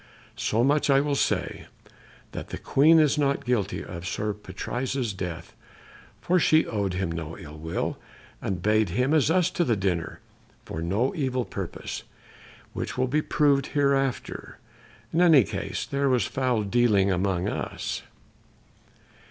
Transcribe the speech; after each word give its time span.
So 0.35 0.63
much 0.63 0.89
I 0.89 0.99
will 0.99 1.13
say, 1.13 1.67
that 2.31 2.49
the 2.49 2.57
Queen 2.57 2.97
is 2.99 3.19
not 3.19 3.45
guilty 3.45 3.83
of 3.85 4.07
Sir 4.07 4.33
Patrise's 4.33 5.13
death; 5.13 5.53
for 6.19 6.39
she 6.39 6.65
owed 6.65 6.95
him 6.95 7.11
no 7.11 7.37
ill 7.37 7.59
will, 7.59 7.99
and 8.41 8.63
bade 8.63 8.89
him 8.89 9.13
and 9.13 9.29
us 9.29 9.51
to 9.51 9.63
the 9.63 9.75
dinner 9.75 10.19
for 10.65 10.81
no 10.81 11.13
evil 11.13 11.45
purpose, 11.45 12.01
which 12.73 12.97
will 12.97 13.05
be 13.05 13.21
proved 13.21 13.67
hereafter. 13.77 14.57
And 15.11 15.21
in 15.21 15.35
any 15.35 15.43
case 15.43 15.85
there 15.85 16.09
was 16.09 16.25
foul 16.25 16.63
dealing 16.63 17.11
among 17.11 17.47
us." 17.47 18.01